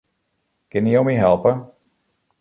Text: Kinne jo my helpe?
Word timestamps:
Kinne 0.75 0.93
jo 0.95 1.03
my 1.09 1.15
helpe? 1.19 1.55